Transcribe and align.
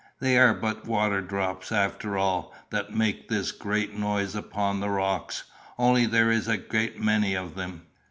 "They 0.19 0.35
are 0.39 0.55
but 0.55 0.87
water 0.87 1.21
drops, 1.21 1.71
after 1.71 2.17
all, 2.17 2.55
that 2.71 2.91
make 2.91 3.29
this 3.29 3.51
great 3.51 3.93
noise 3.93 4.33
upon 4.33 4.79
the 4.79 4.89
rocks; 4.89 5.43
only 5.77 6.07
there 6.07 6.31
is 6.31 6.47
a 6.47 6.57
great 6.57 6.99
many 6.99 7.35
of 7.35 7.53
them." 7.53 7.83